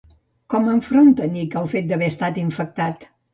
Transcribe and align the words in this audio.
Com 0.53 0.71
enfronta 0.71 1.27
Nick 1.33 1.59
el 1.61 1.69
fet 1.75 1.93
d'haver 1.93 2.09
estat 2.15 2.41
infectat? 2.47 3.07